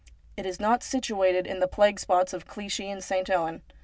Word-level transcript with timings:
It 0.35 0.47
is 0.47 0.59
not 0.59 0.81
situated 0.81 1.45
in 1.45 1.59
the 1.59 1.67
plague 1.67 1.99
spots 1.99 2.33
of 2.33 2.47
Clichy 2.47 2.89
and 2.89 3.03
St. 3.03 3.29
Ouen. 3.29 3.61